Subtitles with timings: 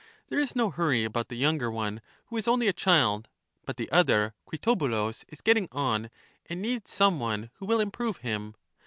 [0.29, 3.29] There is no hurry about the younger one, who is only a child;
[3.67, 6.09] but the other, Cri tobulus, is getting on,
[6.47, 8.55] and needs some one who will improve him.